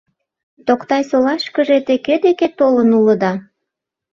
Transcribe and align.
—Токтай-Солашкыже 0.67 1.77
те 1.87 1.95
кӧ 2.05 2.15
деке 2.25 2.47
толын 2.57 2.89
улыда? 2.99 3.33